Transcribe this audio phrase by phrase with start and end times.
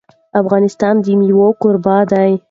[0.41, 2.31] افغانستان د مېوې کوربه دی.